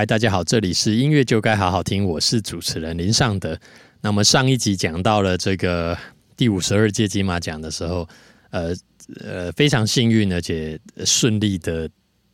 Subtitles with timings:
[0.00, 3.54] 嗨，大家好，这里是音乐就该好好听，我是主持人林尚德。
[4.00, 5.94] 那么上一集讲到了这个
[6.38, 8.08] 第五十二届金马奖的时候，
[8.48, 8.74] 呃
[9.22, 11.86] 呃，非常幸运而且顺利的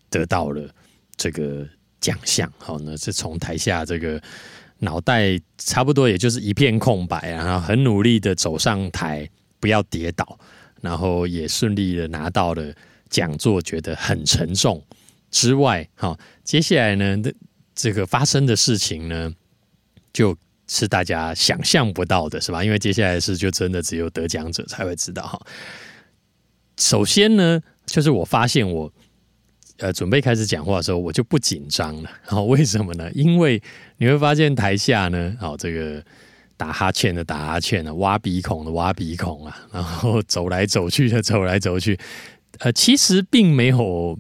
[0.09, 0.71] 得到了
[1.17, 1.67] 这个
[1.99, 2.49] 奖项。
[2.57, 4.23] 好，那是从台下这个
[4.79, 9.29] 脑袋差不多也就是一片空白，然后很努力的走上台，
[9.59, 10.39] 不要跌倒，
[10.81, 12.73] 然后也顺利的拿到了
[13.11, 14.81] 讲座，觉得很沉重。
[15.33, 17.21] 之外，好，接下来呢，
[17.77, 19.31] 这个发生的事情呢，
[20.11, 20.35] 就
[20.67, 22.65] 是大家想象不到的，是吧？
[22.65, 25.39] 因为接下来的事就真的只有得奖者才会知道哈。
[26.79, 28.91] 首先呢，就是我发现我
[29.77, 32.11] 呃准备开始讲话的时候，我就不紧张了。
[32.25, 33.11] 然 后为什么呢？
[33.13, 33.63] 因为
[33.99, 36.03] 你会发现台下呢，好这个
[36.57, 41.99] 打哈欠的打哈欠啊，挖鼻孔的挖鼻孔啊，然后走来走去的走来走去，
[42.61, 44.19] 呃，其实并没有。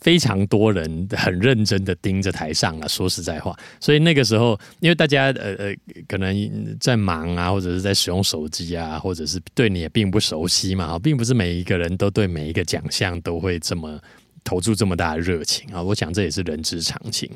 [0.00, 5.74] 非常多人很认真的盯着台上了，说实在话，所以那个时候，因为大家呃呃
[6.08, 14.00] 可能在忙啊，或者是在使用手机啊，或者是对你也并不熟悉嘛，并不是每一个人都对每一个奖项都会这么
[14.42, 15.82] 投注这么大的热情啊。
[15.82, 17.30] 我想这也是人之常情，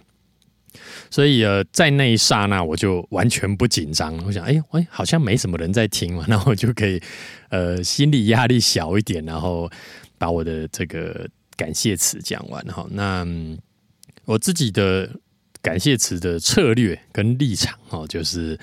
[1.11, 6.99] 所以呃，在那一刹那我就完全不紧张，我想，哎哎，好像没什么人在听嘛， 那我就可以
[7.51, 9.71] 呃心理压力小一点，然后
[10.17, 11.29] 把我的这个。
[11.57, 13.27] 感谢词讲完哈，那
[14.25, 15.09] 我自己的
[15.63, 18.59] 感谢词的策略跟立场哈，就是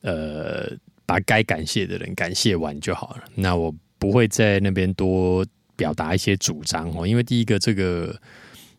[0.00, 0.70] 呃，
[1.06, 3.24] 把该感谢的人感谢完就好了。
[3.34, 5.46] 那我不会在那边多
[5.76, 8.14] 表达一些主张哦，因为第一个，这个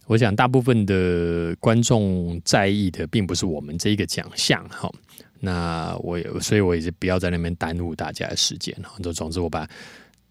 [0.05, 4.91] 我想大部分的观众在意的并不是我们这一个奖项哈。
[5.39, 8.95] 那我也所以，我也是不要在那边耽误大家的时间哈。
[9.03, 9.67] 就总之，我把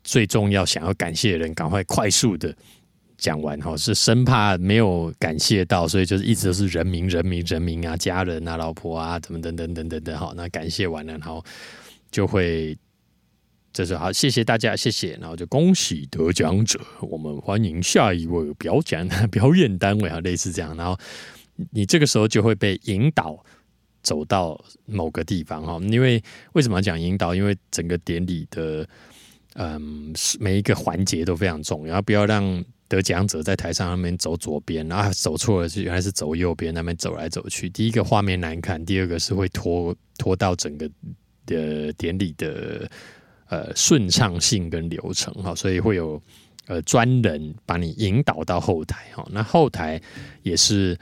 [0.02, 2.54] 最重要想要感谢的人赶快快速的。
[3.16, 10.34] 讲完哈，是生怕没有感谢到，所以就是一直都是人民、人民、人民啊，家人啊、老婆啊，怎么等等等等等好。
[10.34, 11.42] 那感谢完了，然后
[12.10, 12.76] 就会
[13.72, 20.98] 这是好，谢谢大家，谢谢，然后就恭喜得奖者，我们欢迎下一位表奖表演单位啊，类似这样，然后
[21.70, 23.42] 你这个时候就会被引导
[24.02, 25.78] 走到某个地方哈。
[25.84, 26.22] 因为
[26.54, 27.32] 为什么要讲引导？
[27.34, 28.86] 因为整个典礼的
[29.54, 32.64] 嗯每一个环节都非常重要，不要让。
[32.88, 37.68] 得奖者在台上那边走左边，然后走错了是原来是走右边那边走来走去。
[37.70, 40.88] 第一个画面难看，第二个是会拖拖到整个
[41.46, 42.88] 的典礼的
[43.48, 46.22] 呃顺畅性跟流程哈，所以会有
[46.66, 49.26] 呃专人把你引导到后台哈。
[49.30, 50.00] 那后台
[50.42, 50.96] 也是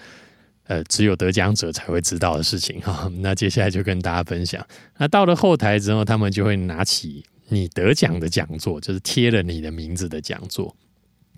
[0.68, 3.10] 呃只有得奖者才会知道的事情哈。
[3.18, 4.64] 那接下来就跟大家分享。
[4.98, 10.74] 那到了后台之后，他们就会拿起你得奖的讲座，就是贴了你的名字的讲座。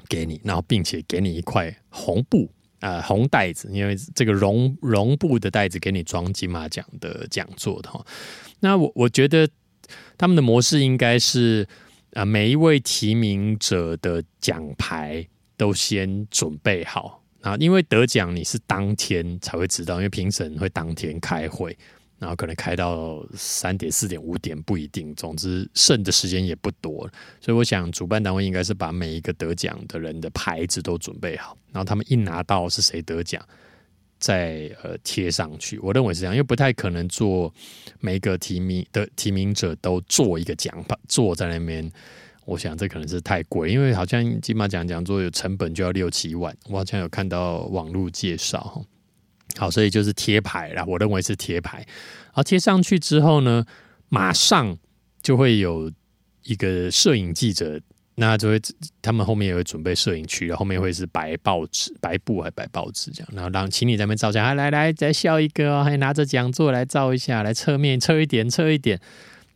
[0.09, 2.50] 给你，然后并且给你一块红布
[2.81, 8.05] 啊红袋子，因为这个绒绒布的袋子给你装金马奖的讲座的哈。
[8.60, 9.49] 那我我觉得
[10.16, 11.66] 他们的模式应该是
[12.12, 21.76] 啊，每一位提名者的奖牌都先准备好啊，因为得奖你是当天才会知道，因为评审会当天开会。
[22.25, 27.07] 然后可能开到三点、四点、五点不一定，总之剩的时间也不多，
[27.39, 33.47] 所以我想主办单位应该是把每一个得奖的人的牌子都准备好，然后他们一拿到是谁得奖，
[34.19, 35.79] 再呃贴上去。
[35.81, 37.53] 我认为是这样，因为不太可能做
[38.01, 41.93] 每个提名的提名者都做一个奖牌坐在那边，
[42.47, 48.83] 我想这可能是太贵，因为好像金马奖讲座有成本就要六七万，我好像有看到网络介绍。
[49.56, 51.87] 好，所以就是贴牌啦，我认为是贴牌。
[52.32, 53.65] 好，贴上去之后呢，
[54.09, 54.77] 马上
[55.22, 55.91] 就会有
[56.43, 57.81] 一个摄影记者，
[58.16, 58.60] 那就会
[59.00, 69.00] 他们后面也会准备摄影区，然后面会是白报纸、白布还白报纸这样，然后让请你在那边照相，来来再笑一个哦，还拿着讲座来照一下，来侧面侧一点，侧一点。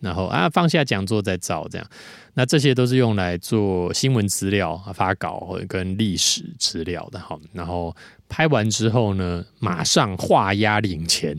[0.00, 1.86] 然后啊，放下讲座再照这样，
[2.34, 7.38] 那这些都是用来做新闻资料、发稿或跟历史资料的哈。
[7.52, 7.94] 然后
[8.28, 11.36] 拍完之后呢，马上画押领钱，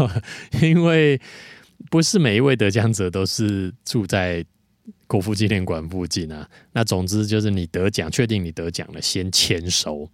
[0.62, 1.20] 因为
[1.90, 4.44] 不是每一位得奖者都是住在
[5.06, 6.48] 国父纪念馆附近啊。
[6.72, 10.08] 那总之就是你得奖，确定你得奖了，先签收。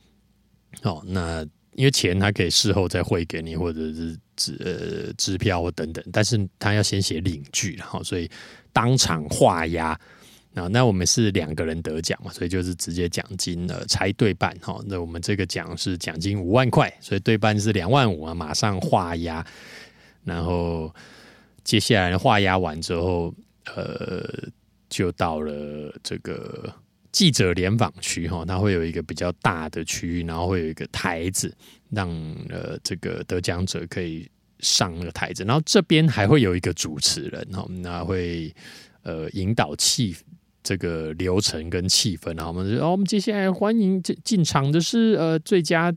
[0.83, 1.47] 哦，那。
[1.75, 8.29] 因为钱他可以事后再汇给你，或者是支呃支票等等，但是他要先写领据，然后所以
[8.73, 9.89] 当场画押
[10.55, 10.67] 啊。
[10.69, 14.81] 那我们是两个人得奖嘛，所以就是直接奖金呃拆对半哈。
[14.87, 19.47] 那我们这个奖是奖金五万块，所以对半是两万五啊，马上画押。
[20.25, 20.93] 然后
[21.63, 23.35] 接下来画押完之后，
[23.75, 24.25] 呃，
[24.89, 26.73] 就到了这个
[27.12, 31.53] 记者联访区哈，它会有一个比较大的区域，然后会有一个台子，
[31.91, 32.09] 让
[32.49, 34.29] 呃这个得奖者可以
[34.61, 38.55] 上那个台子，然后这边还会有一个主持人哈，那会
[39.03, 40.15] 呃引导气
[40.62, 45.93] 这个流程跟气氛，然后我们，哦，我们接下来欢迎进进场的是呃最佳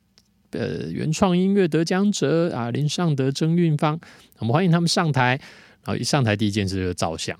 [0.49, 3.99] 呃原创音乐得奖者啊林尚德、曾韵芳，
[4.39, 5.39] 我们欢迎他们上台，
[5.83, 7.37] 然后一上台第一件事就是照相，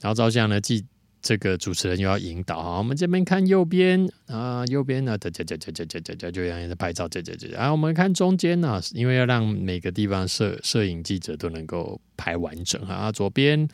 [0.00, 0.86] 然后照相呢记。
[1.22, 13.68] 这个主持人又要引导哈，我们这边看右边啊，右边呢，这这这这这这这就让人在拍照，这这这，然后我们看中间呢，因为要让每个地方摄摄影记者都能够拍完整啊，左边，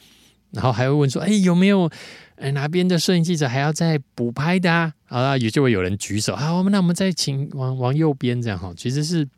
[0.50, 1.88] 然后还会问说，哎，有没有
[2.34, 4.94] 哎哪边的摄影记者还要再补拍的啊？
[5.06, 9.28] 啊，也就会有人举手，好，我们那我们再请往往右边这样哈，其实是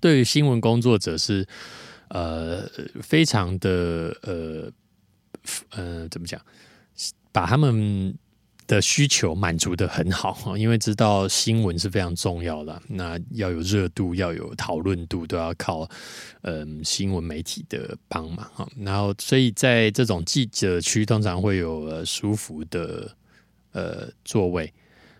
[0.00, 1.46] 对于新闻工作者是
[2.08, 2.68] 呃
[3.00, 4.72] 非常的呃
[5.70, 6.40] 呃怎么讲？
[7.32, 8.14] 把他们
[8.66, 15.88] 的需求满足的很好因为知道新闻是非常重要的，那要有热度，要有讨论度，都要靠
[16.42, 18.68] 嗯新闻媒体的帮忙哈。
[18.76, 23.10] 然后，所以在这种记者区，通常会有舒服的
[23.72, 24.70] 呃座位，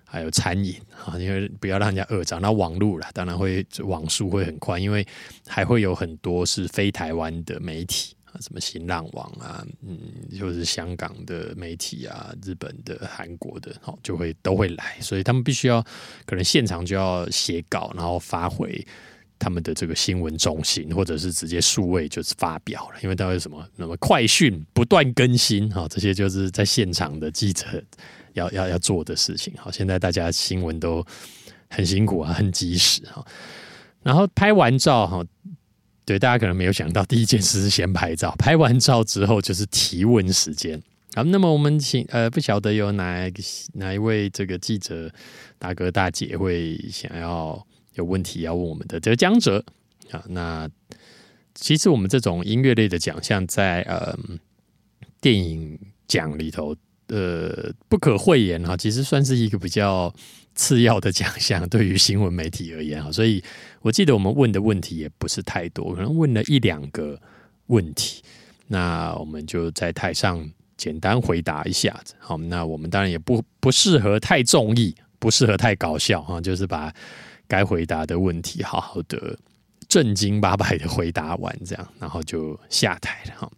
[0.04, 0.74] 还有餐饮
[1.06, 2.38] 啊，因为不要让人家饿着。
[2.38, 5.06] 那网络了，当然会网速会很快，因为
[5.46, 8.14] 还会有很多是非台湾的媒体。
[8.40, 9.98] 什么新浪网啊，嗯，
[10.38, 15.84] 就是香港的媒体啊，日本的、韩国的，好，就会都会来，所以他们必须要
[16.24, 18.86] 可能现场就要写稿，然后发回
[19.38, 27.66] 他们的这个新闻中心，或者是直接数位就是发表了，因为它有什么那么快讯不断更新，哈，这些就是在现场的记者
[28.34, 29.52] 要要要做的事情。
[29.56, 31.04] 好，现在大家新闻都
[31.68, 33.24] 很辛苦啊，很及时哈，
[34.02, 35.24] 然后拍完照哈。
[36.08, 40.80] 对，大家可能没有想到，第一件事是先拍照，拍完照之后就是提问时间。
[41.14, 43.30] 好，那么我们请呃，不晓得有哪
[43.74, 45.12] 哪一位这个记者
[45.58, 47.62] 大哥大姐会想要
[47.92, 49.62] 有问题要问我们的得奖者
[50.10, 50.24] 啊？
[50.30, 50.66] 那
[51.54, 54.18] 其实我们这种音乐类的奖项，在呃
[55.20, 56.74] 电影奖里头，
[57.08, 60.10] 呃不可讳言哈，其实算是一个比较。
[60.58, 63.40] 次要的奖项对于新闻媒体而言啊，所以
[63.80, 67.16] 我记得我们问的问题也不是太多，可能问了一两个
[67.68, 68.20] 问题，
[68.66, 70.44] 那我们就在台上
[70.76, 72.12] 简单回答一下子。
[72.18, 76.92] 好，那我们当然也不不适合太中意，不适合太搞笑哈，就是把
[77.46, 79.38] 该回答的问题好好的
[79.86, 83.48] 正经八百的回答完，这样，然后就下台了哈。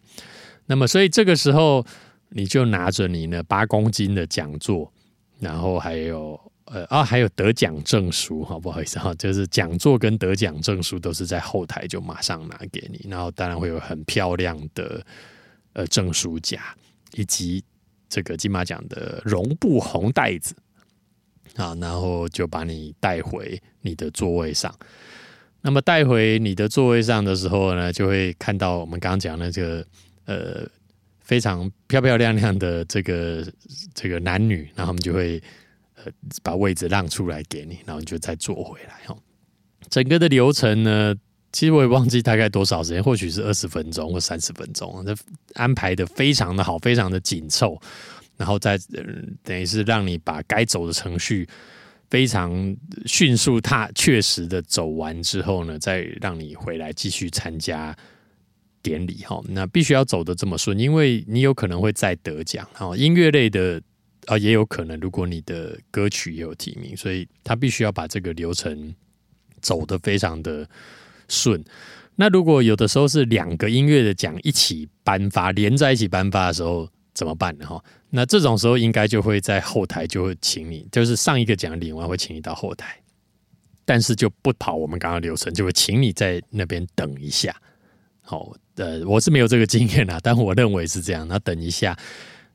[0.66, 1.82] 那么，所以这个时候
[2.28, 4.92] 你就拿着你那八公斤的讲座，
[5.38, 6.38] 然后还有。
[6.72, 15.04] 呃啊，还有得奖证书哈，不好意思哈，就是讲座跟得奖证书都是在后台就马上拿给你，然后当然会有很漂亮的
[15.72, 16.62] 呃证书夹，
[17.14, 17.60] 以及
[18.08, 20.54] 这个金马奖的绒布红袋子
[21.56, 24.72] 啊，然后就把你带回你的座位上。
[25.62, 29.84] 那么带回你的座位上的时候呢，就会看到我们刚刚讲的这个
[30.26, 30.68] 呃
[31.18, 33.44] 非常漂漂亮亮的这个
[33.92, 35.42] 这个男女，然后我们就会。
[36.42, 39.16] 把位置让出来给你，然后你就再坐回来哈。
[39.88, 41.14] 整个的流程呢，
[41.52, 45.14] 其实我也忘记大概多少时间，或许是二十分钟或三十分钟，这
[45.54, 47.80] 安排的非常的好，非常的紧凑。
[48.36, 48.78] 然后再
[49.42, 51.48] 等于是让你把该走的程序
[52.08, 52.76] 非常
[53.06, 57.96] 迅速、踏确实的走完之后呢，再让你回来继续参加
[58.80, 59.42] 典礼哈。
[59.48, 62.96] 那必须要走的这么顺，因为你有可能会再得奖哈。
[62.96, 63.82] 音乐类的。
[64.26, 68.94] 啊，也有可能，如果你的歌曲也有提名，所以他必须要把这个流程
[69.60, 70.68] 走得非常的
[71.28, 71.64] 顺。
[72.16, 77.66] 那如果有的时候是两个音乐的奖一起颁发，连在一起颁发的时候怎么办呢？
[77.66, 83.00] 哈，那这种时候应该就会在后台就会请你，就是上一个奖领完会请你到后台，
[83.86, 87.56] 但是就不跑我们刚刚流程，就会请你在那边等一下。
[88.20, 91.26] 好，呃，我是没有这个经验啦，但我认为是这样。
[91.26, 91.98] 那等一下。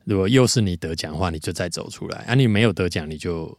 [0.06, 3.58] 如果又是你得奖的话，你就再走出来；啊，你没有得奖，你就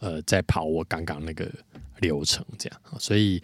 [0.00, 1.48] 呃再跑我刚刚那个
[2.00, 2.80] 流程，这样。
[2.98, 3.40] 所以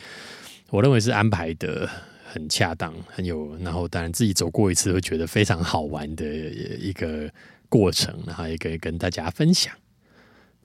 [0.68, 1.88] 我认为是安排的
[2.24, 3.56] 很恰当，很有。
[3.58, 7.30] 然后当然自己走过一次，会觉得非常好玩的一个
[7.68, 9.72] 过程，然后也可以跟大家分享。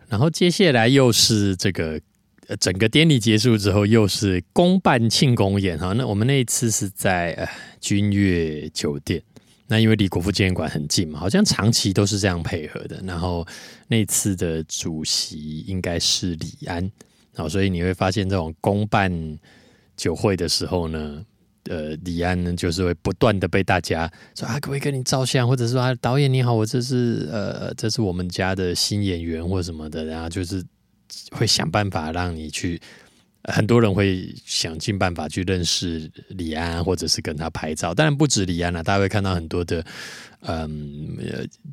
[0.08, 2.02] 然后接下来又是这个
[2.60, 5.94] 整个典礼结束之后，又是公办庆功宴哈。
[5.94, 7.48] 那我们那一次是在呃
[7.80, 9.22] 君悦酒店。
[9.68, 13.02] 那因为离国父纪念馆很近嘛，好像长期都是这样配合的。
[13.04, 13.46] 然后
[13.88, 16.82] 那次的主席应该是李安，
[17.34, 19.12] 然后，所以你会发现这种公办
[19.98, 21.26] 酒会的时候呢，
[21.66, 30.64] 呃，李安呢，就是会不断的被大家说啊，可不可以跟你照相，或者说啊，导演你好，我这是呃，这是我们家的新演员或什么的，然后就是
[31.32, 32.82] 会想办法让你去。
[33.44, 37.94] 很多人会想尽办法去认识李安，或者是跟他拍照。
[37.94, 39.84] 当然不止李安了，大家会看到很多的
[40.42, 41.18] 嗯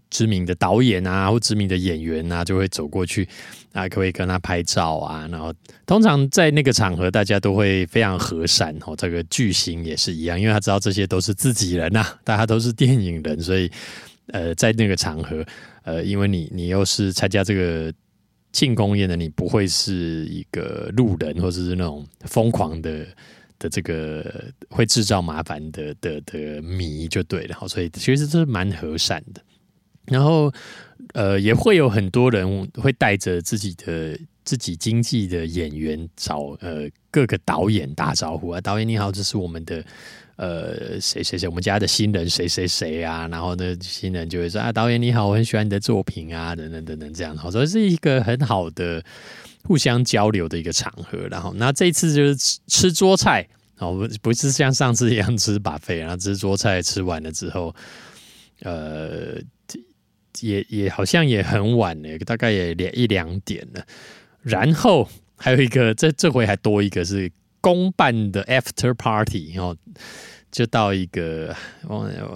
[0.09, 3.29] 知名的导演啊，或知名的演员啊，就会走过去
[3.73, 5.27] 啊，可以跟他拍照啊。
[5.33, 5.53] 然后
[5.85, 8.95] 通常在那个场合，大家都会非常和善哦。
[8.97, 13.69] 这个巨星也是一样，因为他知道这些都是自己人呐，大家都是电影人，所以
[14.29, 15.45] 呃，在那个场合，
[15.83, 17.93] 呃，因为你你又是参加这个。
[18.55, 23.05] 庆功宴的你不会是一个路人，或者是那种疯狂的
[23.59, 29.43] 的这个会制造麻烦的的的迷就对了，好，所以其实是蛮和善的。
[30.07, 30.53] 然后
[31.15, 39.85] 呃，也会有很多人会带着自己的自己经纪的演员找呃各个导演打招呼啊，导演你好，这是我们的。
[40.37, 43.29] 呃，谁谁谁，我们家的新人谁谁谁啊？
[43.29, 49.01] 然后呢，新人就会说啊，导演你好，我很喜欢你的作品啊，等等等等，这样，所以是一个很好的
[49.63, 51.19] 互相交流的一个场合。
[51.31, 53.47] 然后，那这次就是吃吃桌菜
[53.79, 57.73] 哦，不不是像上次一样吃把费，然后吃桌菜吃完了之后，
[58.63, 59.37] 呃，
[60.41, 63.87] 也也好像也很晚了，大概也两一两点了。
[64.45, 67.33] 然后还有一个，这这回还多一个是。
[67.65, 69.75] 公办的 after party，然后
[70.53, 71.57] 就到一个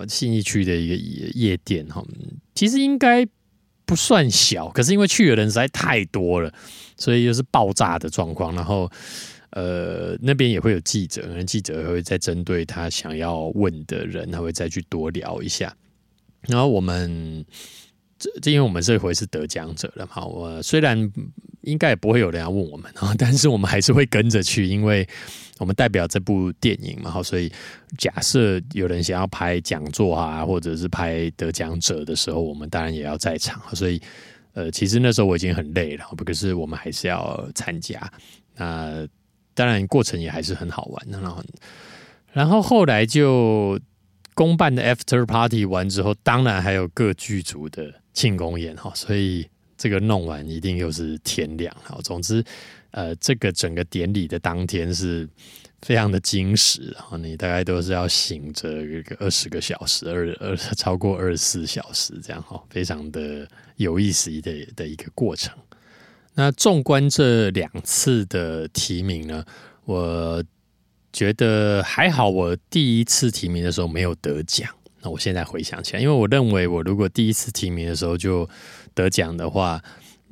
[0.08, 0.94] 信义区的一个
[1.34, 2.02] 夜店哈，
[2.54, 3.28] 其实应该
[3.84, 6.50] 不算小，可是因为去的人实在太多了，
[6.96, 8.54] 所以又是爆炸的状况。
[8.54, 8.90] 然后
[9.50, 15.76] 呃，那边也会有记者，可能记者会再针对他想要问的人，他会再去多聊一下。
[16.46, 17.44] 然后我们。
[18.18, 21.10] 这因为我们这回是得奖者了嘛，我虽然
[21.62, 25.06] 应该也不会有人要问我们啊，但是我们还是会跟着去，因为
[25.58, 27.52] 我们代表这部电影嘛，所以
[27.96, 33.62] 假设有人想要拍讲座啊，或者是拍得奖者的时候，我们当然也要在场。
[33.74, 34.00] 所以
[34.54, 38.00] 呃，其实那时候我已经很累了，可是我们还是要参加。
[38.56, 39.06] 那
[39.54, 41.06] 当然过程也还是很好玩。
[41.08, 41.44] 然后
[42.32, 43.78] 然后后来就
[44.38, 47.92] 公办的 after party 完之后，当然还有各剧组的。
[48.14, 51.96] 庆功宴哈，所以这个弄完一定又是天亮哈。
[52.02, 52.44] 总之，
[52.90, 55.28] 呃，这个整个典礼的当天是
[55.82, 58.68] 非常的精实哈，你大概都是要醒着
[59.04, 65.56] 个二十个小时，二二超过二十四小时这样哈，非常的有意思的的一个过程。
[66.34, 69.44] 那纵观这两次的提名呢，
[69.84, 70.42] 我
[71.18, 74.70] 觉得还好，我第一次提名的时候没有得奖。
[75.02, 78.48] 那我现在回想起来，因为我认为我如果第一次提名的时候就
[78.94, 79.82] 得奖的话，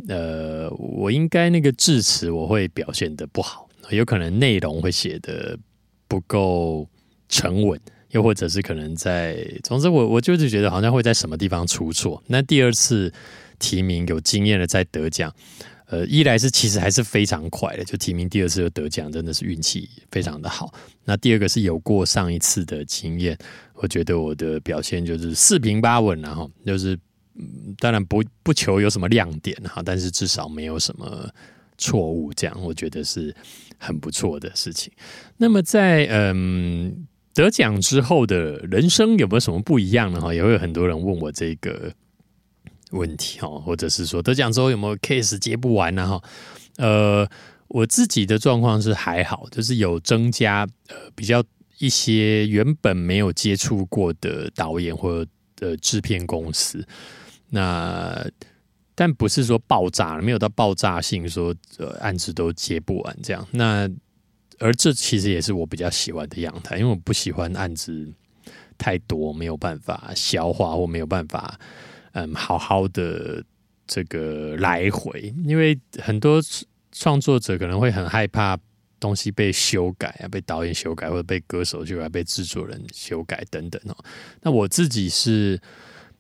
[0.07, 5.59] 呃，我应该那个致辞我会表现的不好，有可能内容会写的
[6.07, 6.89] 不够
[7.29, 12.23] 沉稳，又或者是可能在，总之我我就是觉得好像会在什么地方出错。
[12.29, 13.13] 那第二次
[13.59, 15.35] 提名有经验的再得奖。
[15.89, 20.75] 呃，一来是其实还是非常快的，就提名第二次就得奖，真的是运气非常的好。
[21.05, 23.39] 那第二个是有过上一次的经验，
[23.75, 26.99] 我觉得我的表现就是四平八稳，然后就是
[27.79, 31.31] 当然不不求有什么亮点哈，但是至少没有什么
[31.79, 33.33] 错误，这样我觉得是
[33.79, 34.93] 很不错的事情。
[35.37, 40.21] 那么在嗯得奖之后的人生有没有什么不一样呢？
[40.21, 41.93] 哈，也会有很多人问我这个。
[42.93, 46.07] 问题哦，或者是说得奖之后有没有 case 接不完呢？
[46.07, 46.23] 哈，
[46.77, 47.29] 呃，
[47.69, 51.43] 我自己的状况是还好，就是有增加呃比较
[51.79, 55.27] 一些原本没有接触过的导演或
[55.61, 56.87] 呃制片公司，
[57.51, 58.25] 那
[58.95, 61.55] 但不是说爆炸，没有到爆炸性说
[62.01, 63.47] 案子都接不完这样。
[63.51, 63.91] 那
[64.59, 68.11] 而这其实也是我比较喜欢的样态，因为我不喜欢案子
[68.79, 71.59] 太多，没有办法消化或没有办法。
[72.17, 73.45] 嗯，好好的
[73.87, 76.41] 这个来回，因为很多
[76.91, 78.59] 创作者可能会很害怕
[78.99, 83.97] 东西被修改啊，被导演修改，或者被歌手修改，被制作人修改等等哦。
[84.41, 85.61] 那我自己是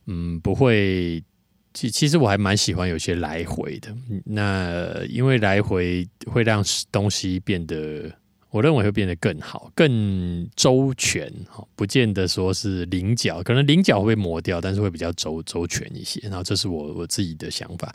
[0.04, 1.24] 嗯不会，
[1.72, 3.96] 其其实我还蛮喜欢有些来回的。
[4.26, 6.62] 那因为来回会让
[6.92, 8.12] 东西变得。
[8.56, 16.18] 我认为会变得更好、更周全，哈，不见得说是棱角，可能棱角会磨掉，但是会比较周周全一些。
[16.22, 17.94] 然后这是我我自己的想法。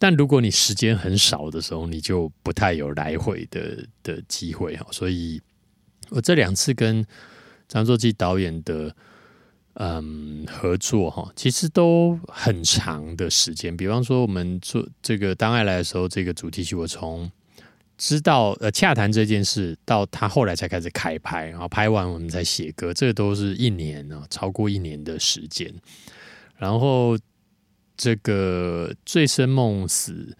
[0.00, 4.84] 但如果你时间很少的时候，你就不太有来回的的机会，哈。
[4.90, 5.40] 所以
[6.08, 7.06] 我这两次跟
[7.68, 8.92] 张作骥导演的
[9.74, 13.76] 嗯合作，哈，其实都很长的时间。
[13.76, 17.30] 比方说，我们做这个《当爱来的时候》这个主题曲，我从
[18.04, 25.72] 知道呃洽谈这件事，到他后来才开始开拍，然后拍完我们才写歌，这都是一年呢，超过一年的时间。
[26.56, 27.16] 然后
[27.96, 30.36] 这个醉生梦死，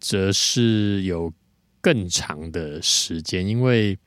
[0.00, 1.30] 则是有
[1.82, 3.98] 更长的时间，因为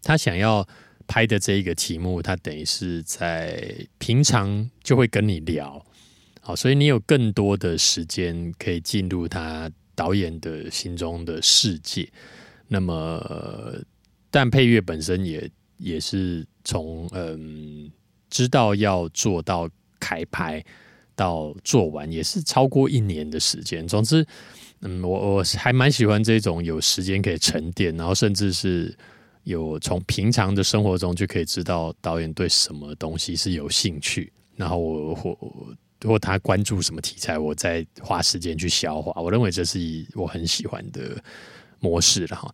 [0.00, 0.64] 他想要
[1.08, 5.84] 拍的这一个题目，他等于是在平常就会跟你聊，
[6.40, 9.68] 好，所以你有更多的时间可以进入他。
[10.00, 12.08] 导演的心中的世界，
[12.68, 13.22] 那么，
[14.30, 17.92] 但配乐本身也也是从嗯
[18.30, 20.64] 知道要做到开拍
[21.14, 23.86] 到做完，也是超过一年的时间。
[23.86, 24.26] 总之，
[24.80, 28.96] 嗯，我我还蛮喜欢这种有时间可以沉淀，然后甚至是
[29.44, 35.76] 有从平常的生活中就可以知道导演对什么东西是有兴趣，然后我我。
[36.02, 39.20] 如果他关注什么题材，我再花时间去消化。
[39.20, 39.78] 我认为这是
[40.14, 41.22] 我很喜欢的
[41.78, 42.50] 模式了哈。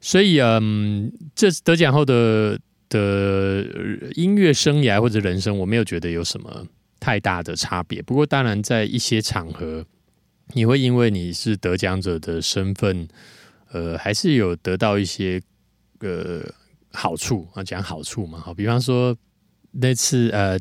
[0.00, 2.58] 所以，嗯，这得奖后的
[2.88, 3.62] 的
[4.14, 6.66] 音乐生涯或者人生，我没有觉得有什么
[6.98, 8.00] 太大的差别。
[8.00, 9.84] 不过，当然在一些场合，
[10.54, 13.06] 你会因为你是得奖者的身份，
[13.72, 15.38] 呃，还是有得到一些
[15.98, 16.42] 呃
[16.92, 18.40] 好处啊，讲好处嘛。
[18.40, 19.14] 好，比方说
[19.72, 20.58] 那次呃。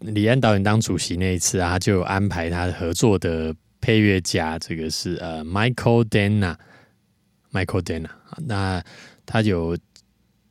[0.00, 8.08] 李安导演当主席那一次啊，就安排他合作的配乐家，这个是呃 Michael Dana，Michael Dana。
[8.46, 8.82] 那
[9.26, 9.76] 他有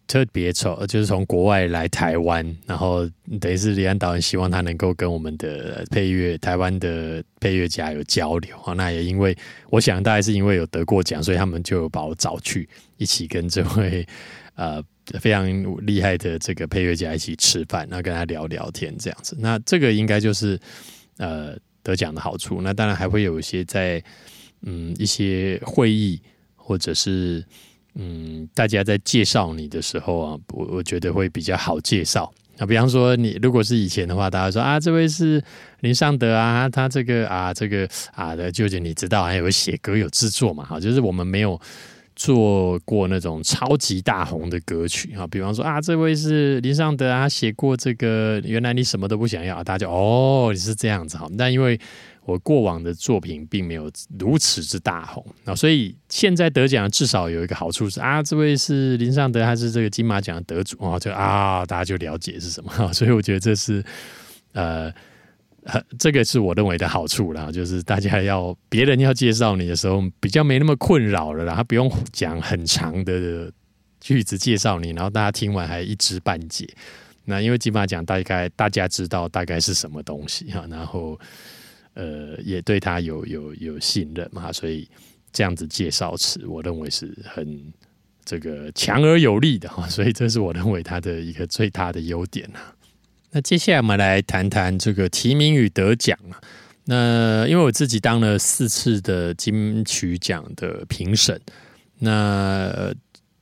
[0.06, 3.10] 特别从就是从国外来台湾，然后
[3.42, 8.74] 等于是李安导演希望他能够跟我们的配乐台湾的配乐家有交流啊。
[8.74, 9.36] 那也因为
[9.72, 14.08] 我想大概是因为有得过奖，所以他们就把我找去一起跟这位
[14.54, 14.84] 呃。
[15.20, 15.46] 非常
[15.86, 19.36] 厉害的这个配乐家一起吃饭，然后跟他聊聊天这样子。
[19.40, 20.60] 那这个应该就是
[21.18, 22.62] 呃得奖的好处。
[22.62, 24.04] 那当然还会有一些在
[24.62, 26.22] 嗯一些会议
[26.56, 27.44] 或者是
[27.96, 32.32] 嗯大家在介绍你的时候啊，我我觉得会比较好介绍。
[32.58, 35.42] 那比方说你如果是以前的话，大家说啊这位是
[35.80, 40.66] 林尚德啊，他这个啊这个啊的舅舅你知道还有写歌有制作嘛？
[40.66, 41.60] 哈，就是我们没有。
[42.20, 51.26] 做过那种超级大红的歌曲啊，比方说啊，这位是林尚德啊，写过这个原来你什么都不想要，大家就哦，你是这样子哈。
[51.38, 51.80] 但因为
[52.26, 53.90] 我过往的作品并没有
[54.20, 62.92] 如此之大红啊，所以现在得奖至少有一个好处是啊，这位是林尚德，他是这个金马奖的得主啊，就啊，大家就了解是什么。
[62.92, 63.82] 所以我觉得这是
[64.52, 64.94] 呃。
[65.98, 73.52] 这个是我认为的好处啦，就是大家要别人要介绍你的时候，比较没那么困扰了啦，他不用讲很长的
[74.00, 76.68] 句子介绍你，然后大家听完还一知半解。
[77.26, 81.20] 那因为金马奖大概大家知道大概是什么东西哈，然后
[81.94, 84.90] 呃也对他有有有信任嘛，所以
[85.32, 87.72] 这样子介绍词，我认为是很
[88.26, 92.74] 这个强而有力的哈，所以这是我认为他的一个最大的优点啊。
[93.32, 96.42] 那接下来我们来谈谈这个提名与得奖啊。
[96.86, 101.40] 那因为我自己当了四次的金曲奖的评审，
[102.00, 102.92] 那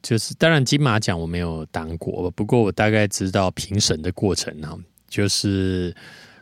[0.04, 4.78] 就是当然金马奖我没有当过，不过我大概知道评审的过程啊。
[5.08, 5.96] 就是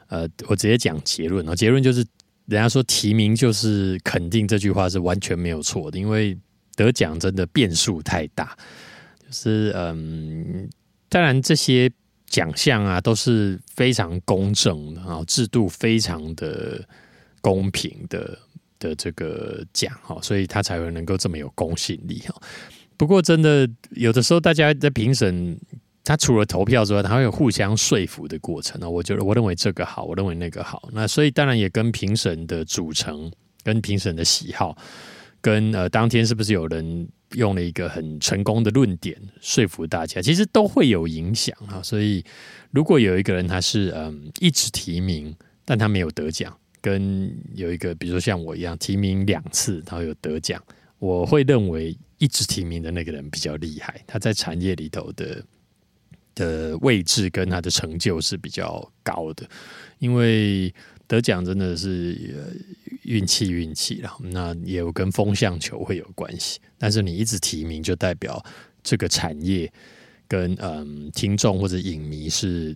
[0.08, 1.99] 呃，我直接讲结论啊，结论就是
[2.47, 6.36] 人家说提名就是肯定这句话是完全没有错的，因为
[6.75, 8.58] 得奖真的变数太大。
[9.19, 10.67] 就是嗯，
[11.08, 11.91] 当然这些。
[12.27, 16.83] 奖项啊都是非常公正的啊，制度非常的
[17.41, 18.38] 公平的
[18.79, 22.35] 的这个奖哈，所以他才会能够这么有公信力哈。
[22.97, 25.59] 不过真的有的时候，大家在评审，
[26.03, 28.89] 他除了投票之外，他会有互相说服的过程呢。
[28.89, 33.31] 我觉得我认为这个好，我认为那个好，那所以当然也跟评审的组成、
[33.63, 34.77] 跟评审的喜好、
[35.45, 37.08] 跟呃当天是不是有人。
[37.34, 41.81] 用了一个很成功的论点说服大家，其实都会有影响啊。
[41.84, 42.23] 所以，
[42.71, 50.63] 如果有一个人他是嗯一直提名，但他没有得奖，跟有一个比如说像我一样提名两次，然后有得奖，
[50.99, 55.43] 我会认为一直提名的那个人比较厉害，他在产业里头的
[56.36, 59.45] 的位置跟他的成就是比较高的，
[59.99, 60.73] 因为。
[61.08, 62.17] 得奖真的是
[63.05, 64.11] 运气，运气了。
[64.19, 66.59] 那也有跟风向球会有关系。
[66.77, 68.43] 但是你一直提名，就代表
[68.83, 69.71] 这个产业
[70.27, 72.75] 跟嗯听众或者影迷是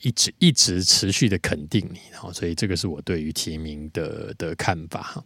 [0.00, 2.00] 一直一直持续的肯定你。
[2.10, 5.24] 然后，所以这个是我对于提名的的看法。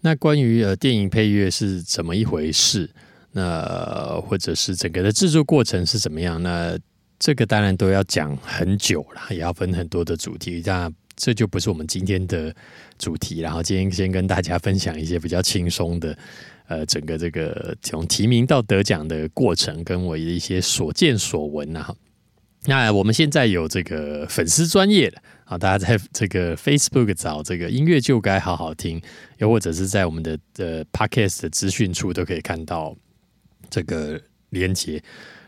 [0.00, 2.90] 那关于呃电影配乐是怎么一回事？
[3.32, 6.40] 那或者是整个的制作过程是怎么样？
[6.42, 6.78] 那
[7.18, 10.62] 这个当然都要讲很久了，也要分很多的主题。
[10.66, 12.54] 那这就不是我们今天的
[12.98, 13.40] 主题。
[13.40, 16.16] 然后今天先跟大家分享一些比较轻松的，
[16.68, 21.94] 呃，整个这个从提名到得奖的过程，跟我的一些所见所闻啊。
[22.66, 28.98] 那我们现在有这个粉丝专业的啊，大家在这个 Facebook 找这个音乐就该好好听，
[29.36, 32.96] 又或者是在我们的呃 Podcast 的资讯处都可以看到
[33.68, 35.02] 这个连接。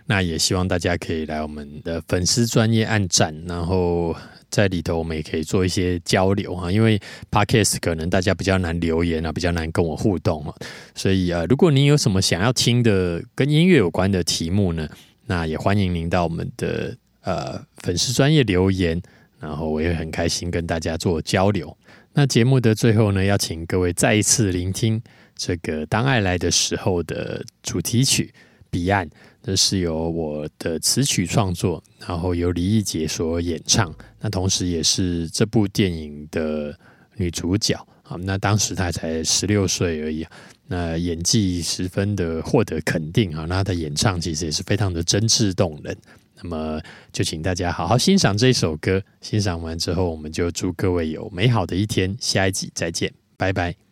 [0.05, 4.15] 那也希望大家可以来我们的粉丝专业按赞，然后
[4.51, 6.71] 在里头我们也可以做一些交流哈。
[6.71, 10.55] 因为 Podcast 可能大家比较难留言啊，比较难跟我互动啊，
[10.95, 14.89] 所以呃，如果您有什么想要听的跟音乐有关的题目呢，
[15.27, 16.97] 那也欢迎您到我们的。
[17.27, 19.03] 呃，粉丝专业留言，
[19.41, 21.77] 然后我也很开心跟大家做交流。
[22.13, 25.03] 那节目的最后呢，要请各位再一次聆听
[25.35, 28.33] 这个《当爱来的时候》的主题曲
[28.71, 29.09] 《彼岸》，
[29.47, 33.95] 这是由我的词曲创作，然后由李易杰所演唱。
[34.19, 36.77] 那同时也是这部电影的
[37.15, 38.17] 女主角啊。
[38.17, 40.27] 那当时她才十六岁而已，
[40.67, 43.45] 那演技十分的获得肯定啊。
[43.49, 45.97] 那她的演唱其实也是非常的真挚动人。
[46.43, 46.81] 那么
[47.13, 52.17] 就请大家好好欣赏这首歌，欣赏完之后，我们就祝各位有美好的一天。
[52.19, 53.86] 下一集再见，拜拜。